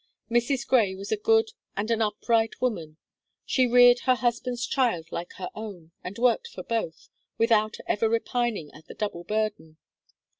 Mrs. 0.31 0.65
Gray 0.67 0.95
was 0.95 1.11
a 1.11 1.15
good 1.15 1.51
and 1.77 1.91
an 1.91 2.01
upright 2.01 2.59
woman; 2.59 2.97
she 3.45 3.67
reared 3.67 3.99
her 4.05 4.15
husband's 4.15 4.65
child 4.65 5.11
like 5.11 5.33
her 5.33 5.51
own, 5.53 5.91
and 6.03 6.17
worked 6.17 6.47
for 6.47 6.63
both, 6.63 7.09
without 7.37 7.77
ever 7.85 8.09
repining 8.09 8.71
at 8.73 8.87
the 8.87 8.95
double 8.95 9.23
burden. 9.23 9.77